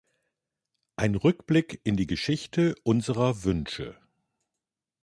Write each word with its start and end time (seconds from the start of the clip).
Ein 0.95 1.13
Rückblick 1.13 1.79
in 1.83 1.95
die 1.95 2.07
Geschichte 2.07 2.73
unserer 2.85 3.43
Wünsche. 3.43 3.99